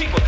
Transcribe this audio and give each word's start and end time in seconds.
inventory 0.00 0.25